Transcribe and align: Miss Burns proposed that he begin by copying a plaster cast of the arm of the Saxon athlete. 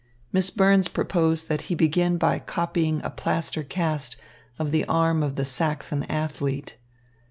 Miss 0.33 0.49
Burns 0.49 0.87
proposed 0.87 1.47
that 1.47 1.61
he 1.69 1.75
begin 1.75 2.17
by 2.17 2.39
copying 2.39 3.01
a 3.03 3.11
plaster 3.11 3.61
cast 3.61 4.15
of 4.57 4.71
the 4.71 4.83
arm 4.85 5.21
of 5.21 5.35
the 5.35 5.45
Saxon 5.45 6.05
athlete. 6.05 6.75